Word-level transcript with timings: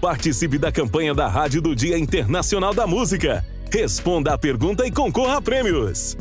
Participe 0.00 0.58
da 0.58 0.70
campanha 0.70 1.14
da 1.14 1.26
Rádio 1.26 1.62
do 1.62 1.74
Dia 1.74 1.98
Internacional 1.98 2.74
da 2.74 2.86
Música. 2.86 3.44
Responda 3.72 4.34
a 4.34 4.38
pergunta 4.38 4.86
e 4.86 4.90
concorra 4.90 5.38
a 5.38 5.42
prêmios. 5.42 6.16